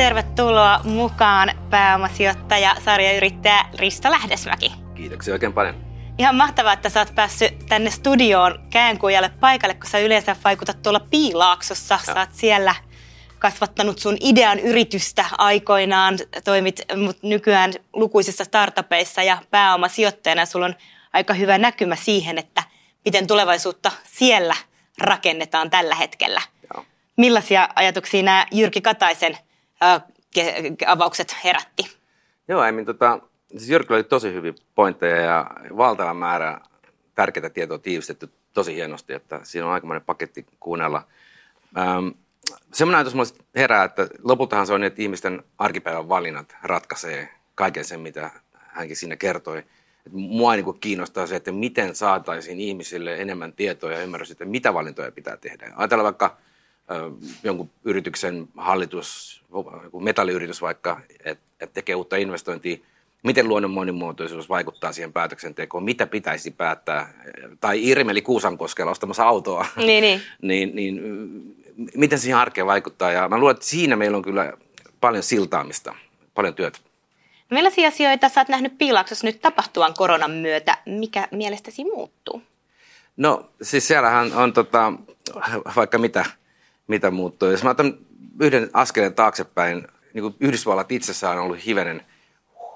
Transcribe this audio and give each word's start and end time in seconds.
tervetuloa 0.00 0.80
mukaan 0.84 1.50
pääomasijoittaja, 1.70 2.76
sarjayrittäjä 2.84 3.64
Risto 3.78 4.10
Lähdesmäki. 4.10 4.72
Kiitoksia 4.94 5.34
oikein 5.34 5.52
paljon. 5.52 5.74
Ihan 6.18 6.34
mahtavaa, 6.34 6.72
että 6.72 6.88
sä 6.88 7.00
oot 7.00 7.14
päässyt 7.14 7.66
tänne 7.68 7.90
studioon 7.90 8.66
käänkujalle 8.70 9.30
paikalle, 9.40 9.74
kun 9.74 9.90
sä 9.90 9.98
yleensä 9.98 10.36
vaikutat 10.44 10.82
tuolla 10.82 11.00
Piilaaksossa. 11.00 11.98
Sä 12.06 12.20
oot 12.20 12.28
siellä 12.32 12.74
kasvattanut 13.38 13.98
sun 13.98 14.16
idean 14.20 14.58
yritystä 14.58 15.24
aikoinaan, 15.38 16.18
toimit 16.44 16.82
mut 16.96 17.22
nykyään 17.22 17.72
lukuisissa 17.92 18.44
startupeissa 18.44 19.22
ja 19.22 19.38
pääomasijoittajana 19.50 20.46
sulla 20.46 20.66
on 20.66 20.74
aika 21.12 21.34
hyvä 21.34 21.58
näkymä 21.58 21.96
siihen, 21.96 22.38
että 22.38 22.62
miten 23.04 23.26
tulevaisuutta 23.26 23.92
siellä 24.04 24.56
rakennetaan 24.98 25.70
tällä 25.70 25.94
hetkellä. 25.94 26.42
Joo. 26.74 26.84
Millaisia 27.16 27.68
ajatuksia 27.74 28.22
nämä 28.22 28.46
Jyrki 28.52 28.80
Kataisen 28.80 29.38
avaukset 30.86 31.36
herätti? 31.44 31.98
Joo, 32.48 32.60
Aimin, 32.60 32.84
tota, 32.84 33.18
siis 33.50 33.70
Jyrki 33.70 33.94
oli 33.94 34.04
tosi 34.04 34.32
hyviä 34.32 34.52
pointteja 34.74 35.16
ja 35.16 35.50
valtava 35.76 36.14
määrä 36.14 36.60
tärkeitä 37.14 37.50
tietoa 37.50 37.78
tiivistetty 37.78 38.30
tosi 38.52 38.74
hienosti, 38.74 39.12
että 39.12 39.40
siinä 39.42 39.66
on 39.66 39.72
aikamoinen 39.72 40.04
paketti 40.04 40.46
kuunnella. 40.60 41.02
Ähm, 41.78 42.08
semmoinen 42.72 42.98
ajatus 42.98 43.14
mulle 43.14 43.28
herää, 43.56 43.84
että 43.84 44.08
lopultahan 44.22 44.66
se 44.66 44.72
on 44.72 44.80
niin, 44.80 44.86
että 44.86 45.02
ihmisten 45.02 45.42
arkipäivän 45.58 46.08
valinnat 46.08 46.56
ratkaisee 46.62 47.28
kaiken 47.54 47.84
sen, 47.84 48.00
mitä 48.00 48.30
hänkin 48.52 48.96
siinä 48.96 49.16
kertoi. 49.16 49.58
Et 50.06 50.12
mua 50.12 50.54
niin 50.54 50.80
kiinnostaa 50.80 51.26
se, 51.26 51.36
että 51.36 51.52
miten 51.52 51.94
saataisiin 51.94 52.60
ihmisille 52.60 53.14
enemmän 53.14 53.52
tietoa 53.52 53.92
ja 53.92 54.02
ymmärrystä, 54.02 54.32
että 54.32 54.44
mitä 54.44 54.74
valintoja 54.74 55.12
pitää 55.12 55.36
tehdä. 55.36 55.72
Ajatellaan 55.76 56.04
vaikka 56.04 56.36
jonkun 57.42 57.70
yrityksen 57.84 58.48
hallitus, 58.56 59.42
metalliyritys 60.00 60.62
vaikka, 60.62 61.00
että 61.24 61.44
et 61.60 61.72
tekee 61.72 61.94
uutta 61.94 62.16
investointia, 62.16 62.76
miten 63.22 63.48
luonnon 63.48 63.70
monimuotoisuus 63.70 64.48
vaikuttaa 64.48 64.92
siihen 64.92 65.12
päätöksentekoon, 65.12 65.84
mitä 65.84 66.06
pitäisi 66.06 66.50
päättää, 66.50 67.12
tai 67.60 67.88
Irmeli 67.88 68.22
Kuusankoskella 68.22 68.90
ostamassa 68.90 69.24
autoa, 69.24 69.66
niin, 69.76 70.02
niin. 70.02 70.22
niin, 70.42 70.74
niin 70.74 71.00
miten 71.94 72.18
siihen 72.18 72.38
arkeen 72.38 72.66
vaikuttaa. 72.66 73.12
Ja 73.12 73.28
mä 73.28 73.38
luulen, 73.38 73.54
että 73.54 73.66
siinä 73.66 73.96
meillä 73.96 74.16
on 74.16 74.22
kyllä 74.22 74.52
paljon 75.00 75.22
siltaamista, 75.22 75.94
paljon 76.34 76.54
työtä. 76.54 76.78
Millaisia 77.50 77.88
asioita 77.88 78.28
sä 78.28 78.40
oot 78.40 78.48
nähnyt 78.48 78.78
Piilaksossa 78.78 79.26
nyt 79.26 79.40
tapahtuvan 79.40 79.94
koronan 79.94 80.30
myötä? 80.30 80.78
Mikä 80.86 81.28
mielestäsi 81.30 81.84
muuttuu? 81.84 82.42
No 83.16 83.50
siis 83.62 83.88
siellähän 83.88 84.32
on 84.32 84.52
tota, 84.52 84.92
vaikka 85.76 85.98
mitä 85.98 86.24
mitä 86.90 87.10
muuttuu. 87.10 87.50
Jos 87.50 87.64
mä 87.64 87.70
otan 87.70 87.94
yhden 88.40 88.70
askeleen 88.72 89.14
taaksepäin, 89.14 89.86
niin 90.14 90.22
kuin 90.22 90.34
Yhdysvallat 90.40 90.92
itsessään 90.92 91.38
on 91.38 91.44
ollut 91.44 91.66
hivenen 91.66 92.02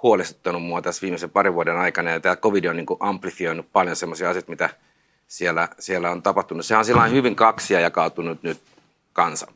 huolestuttanut 0.03 0.63
mua 0.63 0.83
tässä 0.83 1.03
viimeisen 1.03 1.31
parin 1.31 1.55
vuoden 1.55 1.77
aikana, 1.77 2.11
ja 2.11 2.21
tämä 2.21 2.37
covid 2.37 2.65
on 2.65 2.77
niin 2.77 2.87
kuin 2.87 2.97
amplifioinut 3.01 3.73
paljon 3.73 3.97
sellaisia 3.97 4.31
asioita, 4.31 4.51
mitä 4.51 4.71
siellä, 5.27 5.69
siellä 5.79 6.11
on 6.11 6.23
tapahtunut. 6.23 6.67
Se 6.67 6.77
on 6.77 6.85
sillä 6.85 7.07
hyvin 7.07 7.37
kaksia 7.37 7.81
jakautunut 7.81 8.43
nyt 8.43 8.61
kansa. 9.13 9.47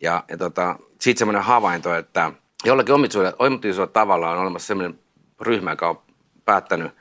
Ja, 0.00 0.24
ja 0.28 0.36
tota, 0.36 0.76
siitä 0.98 1.18
semmoinen 1.18 1.42
havainto, 1.42 1.94
että 1.94 2.32
jollakin 2.64 2.94
omituisella 3.38 3.86
tavalla 3.86 4.30
on 4.30 4.38
olemassa 4.38 4.66
semmoinen 4.66 4.98
ryhmä, 5.40 5.70
joka 5.70 5.88
on 5.88 6.02
päättänyt, 6.44 6.92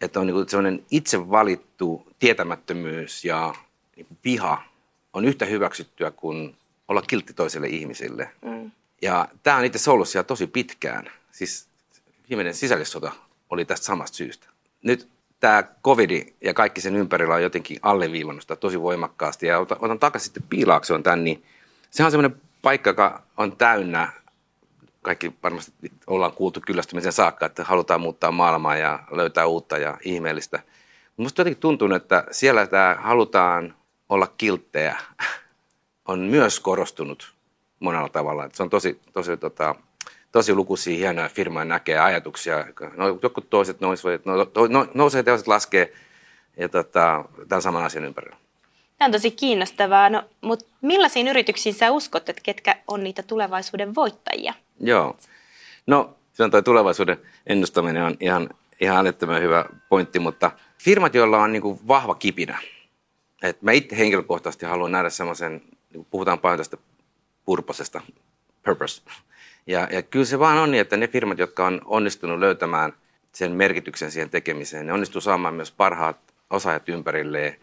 että 0.00 0.20
on 0.20 0.26
niin 0.26 0.48
semmoinen 0.48 0.84
itse 0.90 1.30
valittu 1.30 2.06
tietämättömyys 2.18 3.24
ja 3.24 3.54
niin 3.96 4.06
on 5.12 5.24
yhtä 5.24 5.44
hyväksyttyä 5.44 6.10
kuin 6.10 6.56
olla 6.88 7.02
kiltti 7.02 7.34
toiselle 7.34 7.66
ihmisille. 7.66 8.30
Mm. 8.44 8.70
Ja 9.02 9.28
tämä 9.42 9.56
on 9.56 9.64
itse 9.64 9.90
ollut 9.90 10.08
siellä 10.08 10.24
tosi 10.24 10.46
pitkään. 10.46 11.10
Siis 11.32 11.66
viimeinen 12.28 12.54
sisällissota 12.54 13.12
oli 13.50 13.64
tästä 13.64 13.86
samasta 13.86 14.16
syystä. 14.16 14.46
Nyt 14.82 15.08
tämä 15.40 15.64
covid 15.84 16.34
ja 16.40 16.54
kaikki 16.54 16.80
sen 16.80 16.96
ympärillä 16.96 17.34
on 17.34 17.42
jotenkin 17.42 17.78
alleviivannut 17.82 18.42
sitä 18.42 18.56
tosi 18.56 18.80
voimakkaasti. 18.80 19.46
Ja 19.46 19.58
otan, 19.58 19.78
otan 19.80 19.98
takaisin 19.98 20.24
sitten 20.24 20.42
Piilaaksoon 20.48 21.02
tämän, 21.02 21.24
niin 21.24 21.44
se 21.90 22.04
on 22.04 22.10
semmoinen 22.10 22.40
paikka, 22.62 22.90
joka 22.90 23.22
on 23.36 23.56
täynnä, 23.56 24.12
kaikki 25.02 25.32
varmasti 25.42 25.72
ollaan 26.06 26.32
kuultu 26.32 26.60
kyllästymisen 26.66 27.12
saakka, 27.12 27.46
että 27.46 27.64
halutaan 27.64 28.00
muuttaa 28.00 28.30
maailmaa 28.30 28.76
ja 28.76 28.98
löytää 29.10 29.46
uutta 29.46 29.78
ja 29.78 29.98
ihmeellistä. 30.04 30.62
Minusta 31.16 31.40
jotenkin 31.40 31.60
tuntuu, 31.60 31.92
että 31.92 32.24
siellä 32.30 32.66
tämä 32.66 32.96
halutaan 33.00 33.74
olla 34.12 34.26
kilttejä 34.38 34.96
on 36.08 36.20
myös 36.20 36.60
korostunut 36.60 37.32
monella 37.80 38.08
tavalla. 38.08 38.44
Että 38.44 38.56
se 38.56 38.62
on 38.62 38.70
tosi, 38.70 39.00
tosi, 39.12 39.36
tota, 39.36 39.74
tosi 40.32 40.54
lukuisia 40.54 40.96
hienoja 40.96 41.28
firmoja 41.28 41.64
näkee 41.64 41.98
ajatuksia. 41.98 42.66
No, 42.96 43.18
jotkut 43.22 43.50
toiset 43.50 43.80
nousevat, 43.80 44.24
no, 44.24 44.36
no, 44.68 44.86
nousee 44.94 45.22
toiset 45.22 45.46
laskee 45.46 45.92
ja 46.56 46.68
tota, 46.68 47.24
tämän 47.48 47.62
saman 47.62 47.84
asian 47.84 48.04
ympärillä. 48.04 48.36
Tämä 48.98 49.06
on 49.06 49.12
tosi 49.12 49.30
kiinnostavaa, 49.30 50.10
no, 50.10 50.22
mutta 50.40 50.64
millaisiin 50.82 51.28
yrityksiin 51.28 51.74
sä 51.74 51.90
uskot, 51.90 52.28
että 52.28 52.42
ketkä 52.42 52.76
on 52.88 53.04
niitä 53.04 53.22
tulevaisuuden 53.22 53.94
voittajia? 53.94 54.54
Joo, 54.80 55.16
no 55.86 56.14
se 56.32 56.44
on 56.44 56.50
tuo 56.50 56.62
tulevaisuuden 56.62 57.18
ennustaminen 57.46 58.02
on 58.02 58.16
ihan, 58.20 58.48
ihan 58.80 58.98
älyttömän 58.98 59.42
hyvä 59.42 59.64
pointti, 59.88 60.18
mutta 60.18 60.50
firmat, 60.78 61.14
joilla 61.14 61.38
on 61.38 61.52
niin 61.52 61.62
kuin 61.62 61.80
vahva 61.88 62.14
kipinä– 62.14 62.58
et 63.48 63.62
mä 63.62 63.72
itse 63.72 63.98
henkilökohtaisesti 63.98 64.66
haluan 64.66 64.92
nähdä 64.92 65.10
semmoisen, 65.10 65.62
niin 65.92 66.06
puhutaan 66.10 66.38
paljon 66.38 66.58
tästä 66.58 66.76
purposesta, 67.44 68.00
purpose. 68.64 69.02
Ja, 69.66 69.88
ja 69.90 70.02
kyllä 70.02 70.24
se 70.24 70.38
vaan 70.38 70.58
on 70.58 70.70
niin, 70.70 70.80
että 70.80 70.96
ne 70.96 71.08
firmat, 71.08 71.38
jotka 71.38 71.66
on 71.66 71.80
onnistunut 71.84 72.38
löytämään 72.38 72.92
sen 73.32 73.52
merkityksen 73.52 74.10
siihen 74.10 74.30
tekemiseen, 74.30 74.86
ne 74.86 74.92
onnistuu 74.92 75.20
saamaan 75.20 75.54
myös 75.54 75.72
parhaat 75.72 76.16
osaajat 76.50 76.88
ympärilleen. 76.88 77.56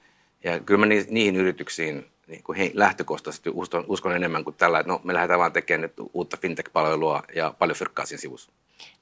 Ja 0.43 0.59
kyllä 0.59 0.85
mä 0.85 0.93
niihin 1.09 1.35
yrityksiin 1.35 2.05
niin 2.27 2.43
kuin 2.43 2.57
he, 2.57 2.71
lähtökohtaisesti 2.73 3.49
uskon, 3.53 3.85
uskon 3.87 4.15
enemmän 4.15 4.43
kuin 4.43 4.55
tällä, 4.55 4.79
että 4.79 4.91
no, 4.91 5.01
me 5.03 5.13
lähdetään 5.13 5.39
vaan 5.39 5.51
tekemään 5.51 5.81
nyt 5.81 5.93
uutta 6.13 6.37
fintech-palvelua 6.37 7.23
ja 7.35 7.53
paljon 7.59 7.77
fyrkkaa 7.77 8.05
siinä 8.05 8.21
sivussa. 8.21 8.51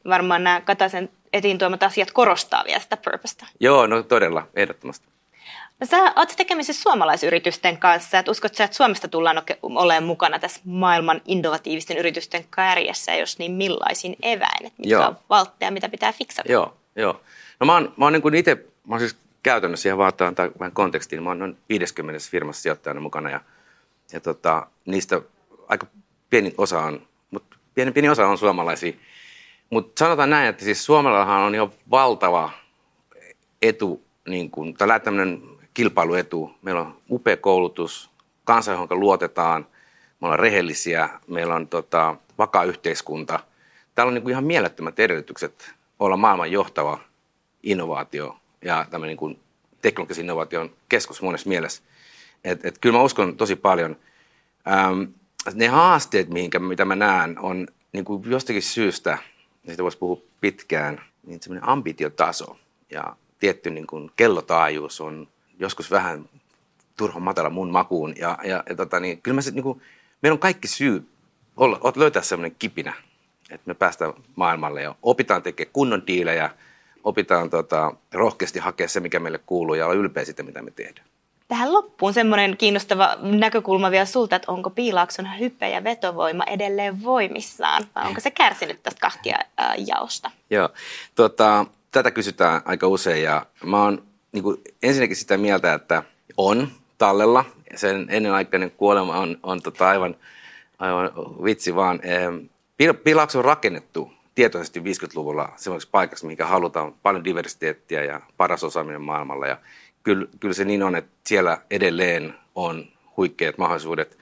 Varmaan 0.05 0.43
nämä 0.43 0.61
Kataisen 0.61 1.09
etiin 1.33 1.57
tuomat 1.57 1.83
asiat 1.83 2.11
korostaa 2.11 2.63
vielä 2.67 2.79
sitä 2.79 2.97
purposta. 2.97 3.45
Joo, 3.59 3.87
no 3.87 4.03
todella, 4.03 4.47
ehdottomasti. 4.55 5.07
Sä 5.83 6.13
oot 6.15 6.33
tekemisissä 6.37 6.83
suomalaisyritysten 6.83 7.77
kanssa. 7.77 8.19
Et 8.19 8.27
uskot 8.27 8.55
sä, 8.55 8.63
että 8.63 8.77
Suomesta 8.77 9.07
tullaan 9.07 9.41
olemaan 9.63 10.03
mukana 10.03 10.39
tässä 10.39 10.61
maailman 10.65 11.21
innovatiivisten 11.25 11.97
yritysten 11.97 12.45
kärjessä, 12.55 13.15
jos 13.15 13.39
niin 13.39 13.51
millaisin 13.51 14.15
eväin? 14.21 14.65
Että 14.65 14.79
mitkä 14.79 14.93
joo. 14.93 15.07
on 15.07 15.17
valtteja, 15.29 15.71
mitä 15.71 15.89
pitää 15.89 16.13
fiksata? 16.13 16.51
Joo, 16.51 16.77
joo. 16.95 17.21
No 17.59 17.65
mä 17.65 17.73
oon, 17.73 17.93
mä 17.97 18.05
oon 18.05 18.13
niin 18.13 18.35
itse, 18.35 18.55
mä 18.87 18.95
oon 18.95 18.99
siis 18.99 19.15
käytännössä 19.43 19.89
ihan 19.89 19.97
vaan 19.97 20.13
antaa 20.19 20.49
vähän 20.59 20.71
kontekstiin. 20.71 21.23
Mä 21.23 21.29
oon 21.29 21.39
noin 21.39 21.57
50 21.69 22.25
firmassa 22.31 22.61
sijoittajana 22.61 22.99
mukana 22.99 23.29
ja, 23.29 23.41
ja 24.11 24.19
tota, 24.19 24.67
niistä 24.85 25.21
aika 25.67 25.87
pieni 26.29 26.53
osa 26.57 26.79
on, 26.79 27.07
mutta 27.31 27.57
pieni, 27.75 27.91
pieni 27.91 28.09
osa 28.09 28.27
on 28.27 28.37
suomalaisia. 28.37 28.93
Mutta 29.69 29.99
sanotaan 29.99 30.29
näin, 30.29 30.49
että 30.49 30.63
siis 30.63 30.85
Suomellahan 30.85 31.41
on 31.41 31.55
jo 31.55 31.73
valtava 31.91 32.49
etu, 33.61 34.03
niin 34.27 34.51
kuin, 34.51 34.73
tai 34.73 34.99
tämmöinen 34.99 35.56
kilpailuetu. 35.77 36.51
Meillä 36.61 36.81
on 36.81 36.97
upea 37.09 37.37
koulutus, 37.37 38.09
kansa, 38.43 38.71
johon 38.71 38.87
luotetaan, 38.89 39.67
me 40.21 40.27
ollaan 40.27 40.39
rehellisiä, 40.39 41.09
meillä 41.27 41.55
on 41.55 41.67
tota, 41.67 42.15
vakaa 42.37 42.63
yhteiskunta. 42.63 43.39
Täällä 43.95 44.09
on 44.09 44.13
niin 44.13 44.23
kuin 44.23 44.31
ihan 44.31 44.43
mielettömät 44.43 44.99
edellytykset 44.99 45.75
olla 45.99 46.17
maailman 46.17 46.51
johtava 46.51 46.99
innovaatio 47.63 48.37
ja 48.61 48.85
tämmöinen 48.89 49.09
niin 49.09 49.17
kuin 49.17 49.39
teknologisen 49.81 50.23
innovaation 50.23 50.69
keskus 50.89 51.21
monessa 51.21 51.49
mielessä. 51.49 51.83
Et, 52.43 52.65
et 52.65 52.77
kyllä 52.77 52.97
mä 52.97 53.03
uskon 53.03 53.37
tosi 53.37 53.55
paljon. 53.55 53.97
Ähm, 54.67 55.01
ne 55.53 55.67
haasteet, 55.67 56.29
mihinkä, 56.29 56.59
mitä 56.59 56.85
mä 56.85 56.95
näen, 56.95 57.39
on 57.39 57.67
niin 57.93 58.05
kuin 58.05 58.31
jostakin 58.31 58.61
syystä, 58.61 59.17
siitä 59.65 59.83
voisi 59.83 59.97
puhua 59.97 60.21
pitkään, 60.41 61.01
niin 61.23 61.41
semmoinen 61.41 61.69
ambitiotaso 61.69 62.57
ja 62.89 63.15
tietty 63.39 63.69
niin 63.69 63.87
kuin 63.87 64.11
kellotaajuus 64.15 65.01
on 65.01 65.27
joskus 65.59 65.91
vähän 65.91 66.29
turhan 66.97 67.23
matala 67.23 67.49
mun 67.49 67.69
makuun. 67.71 68.13
Ja, 68.17 68.37
ja, 68.43 68.63
ja 68.69 68.75
tota, 68.75 68.99
niin, 68.99 69.21
kyllä 69.21 69.35
mä 69.35 69.41
sit, 69.41 69.55
niin 69.55 69.63
kuin, 69.63 69.81
meillä 70.21 70.33
on 70.33 70.39
kaikki 70.39 70.67
syy 70.67 71.09
olla, 71.57 71.79
löytää 71.95 72.21
semmoinen 72.21 72.55
kipinä, 72.59 72.93
että 73.49 73.63
me 73.65 73.73
päästään 73.73 74.13
maailmalle 74.35 74.81
ja 74.81 74.95
opitaan 75.03 75.43
tekemään 75.43 75.73
kunnon 75.73 76.07
diilejä, 76.07 76.49
opitaan 77.03 77.49
tota, 77.49 77.93
rohkeasti 78.13 78.59
hakea 78.59 78.87
se, 78.87 78.99
mikä 78.99 79.19
meille 79.19 79.39
kuuluu 79.45 79.75
ja 79.75 79.85
olla 79.85 79.95
ylpeä 79.95 80.25
siitä, 80.25 80.43
mitä 80.43 80.61
me 80.61 80.71
tehdään. 80.71 81.07
Tähän 81.47 81.73
loppuun 81.73 82.13
semmoinen 82.13 82.57
kiinnostava 82.57 83.17
näkökulma 83.21 83.91
vielä 83.91 84.05
sulta, 84.05 84.35
että 84.35 84.51
onko 84.51 84.69
Piilaakson 84.69 85.39
hype 85.39 85.69
ja 85.69 85.83
vetovoima 85.83 86.43
edelleen 86.43 87.03
voimissaan 87.03 87.85
vai 87.95 88.07
onko 88.07 88.21
se 88.21 88.31
kärsinyt 88.31 88.83
tästä 88.83 89.01
kahtia 89.01 89.37
jaosta? 89.87 90.31
Joo, 90.49 90.69
tota, 91.15 91.65
tätä 91.91 92.11
kysytään 92.11 92.61
aika 92.65 92.87
usein 92.87 93.23
ja 93.23 93.45
mä 93.63 93.83
oon 93.83 94.06
niin 94.31 94.43
kuin 94.43 94.57
ensinnäkin 94.83 95.15
sitä 95.15 95.37
mieltä, 95.37 95.73
että 95.73 96.03
on 96.37 96.67
tallella. 96.97 97.45
Sen 97.75 98.07
ennenaikainen 98.09 98.71
kuolema 98.71 99.19
on, 99.19 99.37
on 99.43 99.61
tota 99.61 99.89
aivan, 99.89 100.15
aivan 100.79 101.11
vitsi 101.43 101.75
vaan. 101.75 101.99
Piilaakso 103.03 103.39
on 103.39 103.45
rakennettu 103.45 104.11
tietoisesti 104.35 104.79
50-luvulla 104.79 105.53
semmoiseksi 105.55 105.91
paikaksi, 105.91 106.25
mikä 106.25 106.45
halutaan 106.45 106.93
paljon 107.03 107.23
diversiteettiä 107.23 108.03
ja 108.03 108.21
paras 108.37 108.63
osaaminen 108.63 109.01
maailmalla. 109.01 109.47
Ja 109.47 109.57
kyllä, 110.03 110.27
kyllä 110.39 110.53
se 110.53 110.65
niin 110.65 110.83
on, 110.83 110.95
että 110.95 111.11
siellä 111.23 111.57
edelleen 111.71 112.33
on 112.55 112.85
huikeat 113.17 113.57
mahdollisuudet 113.57 114.17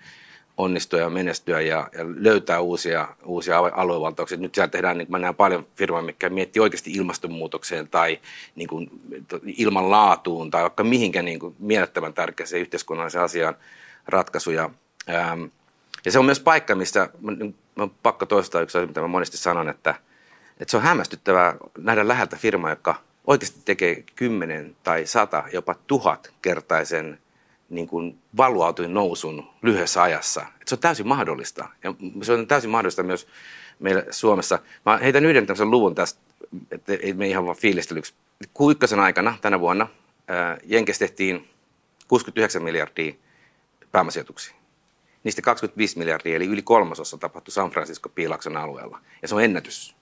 onnistua 0.58 1.00
ja 1.00 1.10
menestyä 1.10 1.62
ja, 1.62 1.90
ja 1.98 2.06
löytää 2.18 2.60
uusia, 2.60 3.08
uusia 3.26 3.60
aluevaltauksia. 3.60 4.38
Nyt 4.38 4.56
siellä 4.56 4.72
tehdään, 4.72 4.98
niin 4.98 5.08
mä 5.12 5.20
näen 5.20 5.36
paljon 5.36 5.68
firmoja, 5.76 6.04
mikä 6.04 6.30
miettii 6.30 6.62
oikeasti 6.62 6.92
ilmastonmuutokseen 6.92 7.88
tai 7.88 8.20
niin 8.56 8.68
kuin, 8.68 8.90
ilmanlaatuun 9.46 10.52
tai 10.52 10.62
vaikka 10.62 10.84
mihinkä 10.84 11.22
niin 11.22 11.40
kuin, 11.40 11.56
mielettömän 11.60 12.14
tärkeäseen 12.14 12.62
yhteiskunnalliseen 12.62 13.24
asiaan 13.24 13.56
ratkaisuja. 14.08 14.70
Ähm, 15.10 15.44
ja 16.06 16.12
se 16.12 16.20
on 16.20 16.26
myös 16.26 16.40
paikka, 16.40 16.76
mistä 16.76 17.10
mä, 17.22 17.32
mä 17.76 17.84
on 17.84 17.92
pakko 18.04 18.26
toistaa 18.26 18.62
yksi 18.62 18.78
asia, 18.78 18.88
mitä 18.88 19.02
mä 19.02 19.08
monesti 19.08 19.38
sanon, 19.38 19.70
että, 19.70 19.96
että 20.60 20.72
se 20.72 20.78
on 20.78 20.84
hämmästyttävää 20.84 21.56
nähdä 21.78 22.08
läheltä 22.08 22.36
firmaa, 22.36 22.70
joka 22.70 22.96
oikeasti 23.28 23.60
tekee 23.66 24.04
kymmenen 24.16 24.76
tai 24.84 25.06
sata, 25.06 25.44
jopa 25.54 25.76
tuhat 25.88 26.34
kertaisen 26.42 27.20
niin 27.70 27.88
kuin 27.88 28.20
valuautui 28.38 28.88
nousun 28.88 29.50
lyhyessä 29.62 30.04
ajassa. 30.04 30.46
Et 30.62 30.68
se 30.68 30.76
on 30.76 30.80
täysin 30.80 31.08
mahdollista. 31.08 31.70
Ja 31.84 31.94
se 32.22 32.34
on 32.34 32.48
täysin 32.48 32.70
mahdollista 32.70 33.04
myös 33.04 33.28
meillä 33.80 34.04
Suomessa. 34.12 34.60
Mä 34.86 34.98
heitän 34.98 35.26
yhden 35.26 35.46
tämmöisen 35.46 35.72
luvun 35.72 35.96
tästä, 35.96 36.20
että 36.72 36.94
ei 36.94 37.14
me 37.14 37.28
ihan 37.28 37.46
vaan 37.46 37.58
fiilistelyksi. 37.58 38.14
Kuikkasen 38.54 39.00
aikana 39.00 39.38
tänä 39.42 39.60
vuonna 39.60 39.88
ää, 40.28 40.58
Jenkes 40.64 41.00
tehtiin 41.00 41.48
69 42.08 42.64
miljardia 42.64 43.14
pääomasijoituksia. 43.92 44.56
Niistä 45.24 45.42
25 45.42 45.98
miljardia, 45.98 46.36
eli 46.36 46.46
yli 46.46 46.62
kolmasosa 46.62 47.18
tapahtui 47.18 47.52
San 47.52 47.72
Francisco 47.72 48.10
piilakson 48.10 48.58
alueella. 48.58 49.00
Ja 49.22 49.28
se 49.28 49.36
on 49.36 49.44
ennätys. 49.44 49.96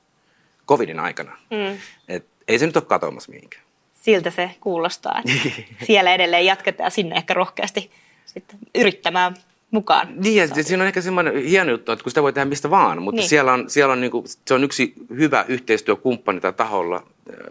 Covidin 0.67 0.99
aikana. 0.99 1.31
Mm. 1.31 1.79
Et 2.07 2.25
ei 2.47 2.59
se 2.59 2.65
nyt 2.65 2.77
ole 2.77 2.85
katoamassa 2.85 3.31
mihinkään 3.31 3.63
siltä 4.03 4.29
se 4.29 4.51
kuulostaa. 4.59 5.21
Että 5.25 5.85
siellä 5.85 6.13
edelleen 6.13 6.45
jatketaan 6.45 6.91
sinne 6.91 7.15
ehkä 7.15 7.33
rohkeasti 7.33 7.91
sitten 8.25 8.59
yrittämään 8.75 9.35
mukaan. 9.71 10.07
Niin, 10.15 10.35
ja 10.35 10.63
siinä 10.63 10.83
on 10.83 10.87
ehkä 10.87 11.01
semmoinen 11.01 11.43
hieno 11.43 11.71
juttu, 11.71 11.91
että 11.91 12.03
kun 12.03 12.11
sitä 12.11 12.23
voi 12.23 12.33
tehdä 12.33 12.45
mistä 12.45 12.69
vaan, 12.69 13.01
mutta 13.01 13.21
niin. 13.21 13.29
siellä 13.29 13.53
on, 13.53 13.69
siellä 13.69 13.93
on 13.93 14.01
niin 14.01 14.11
kuin, 14.11 14.25
se 14.45 14.53
on 14.53 14.63
yksi 14.63 14.93
hyvä 15.09 15.45
yhteistyökumppani 15.47 16.41
tai 16.41 16.53
taholla 16.53 16.95
äh, 16.95 17.03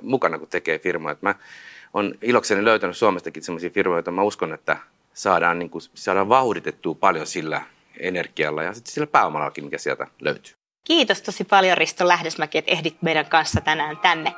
mukana, 0.03 0.39
kun 0.39 0.49
tekee 0.49 0.79
firmaa. 0.79 1.17
Mä 1.21 1.35
olen 1.95 2.15
ilokseni 2.23 2.65
löytänyt 2.65 2.97
Suomestakin 2.97 3.43
sellaisia 3.43 3.71
firmoja, 3.71 3.97
joita 3.97 4.11
mä 4.11 4.23
uskon, 4.23 4.53
että 4.53 4.77
saadaan, 5.15 5.59
niin 5.59 5.71
kuin, 5.71 5.83
saadaan 5.95 6.29
vauhditettua 6.29 6.95
paljon 6.95 7.27
sillä 7.27 7.63
energialla 8.01 8.63
ja 8.63 8.75
sitten 8.75 8.93
sillä 8.93 9.07
pääomallakin, 9.07 9.65
mikä 9.65 9.79
sieltä 9.79 10.07
löytyy. 10.21 10.55
Kiitos 10.85 11.23
tosi 11.23 11.45
paljon 11.45 11.79
Risto 11.79 12.09
Lähdesmäki, 12.09 12.59
että 12.59 12.71
ehdit 12.71 13.03
meidän 13.03 13.27
kanssa 13.27 13.61
tänään 13.61 13.97
tänne. 13.97 14.35